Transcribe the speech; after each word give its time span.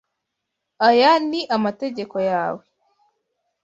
Aya 0.87 1.11
ni 1.29 1.41
amategeko 1.55 2.15
yawe. 2.29 2.63